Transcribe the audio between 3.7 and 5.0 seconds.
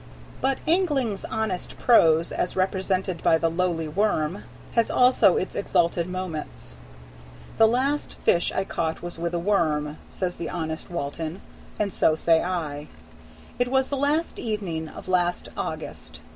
worm, has